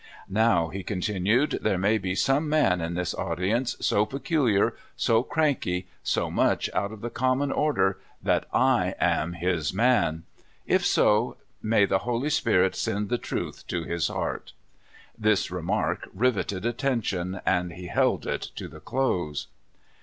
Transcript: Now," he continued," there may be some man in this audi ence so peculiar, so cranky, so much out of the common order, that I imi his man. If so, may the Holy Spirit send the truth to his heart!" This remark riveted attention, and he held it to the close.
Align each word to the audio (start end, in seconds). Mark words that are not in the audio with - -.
Now," 0.29 0.69
he 0.69 0.81
continued," 0.81 1.59
there 1.61 1.77
may 1.77 1.99
be 1.99 2.15
some 2.15 2.49
man 2.49 2.81
in 2.81 2.95
this 2.95 3.13
audi 3.13 3.51
ence 3.51 3.75
so 3.79 4.03
peculiar, 4.03 4.73
so 4.97 5.21
cranky, 5.21 5.85
so 6.01 6.31
much 6.31 6.71
out 6.73 6.91
of 6.91 7.01
the 7.01 7.11
common 7.11 7.51
order, 7.51 7.99
that 8.23 8.45
I 8.51 8.95
imi 8.99 9.35
his 9.35 9.71
man. 9.75 10.23
If 10.65 10.83
so, 10.83 11.37
may 11.61 11.85
the 11.85 11.99
Holy 11.99 12.31
Spirit 12.31 12.73
send 12.75 13.09
the 13.09 13.19
truth 13.19 13.67
to 13.67 13.83
his 13.83 14.07
heart!" 14.07 14.53
This 15.15 15.51
remark 15.51 16.09
riveted 16.15 16.65
attention, 16.65 17.39
and 17.45 17.73
he 17.73 17.85
held 17.85 18.25
it 18.25 18.41
to 18.55 18.67
the 18.67 18.79
close. 18.79 19.49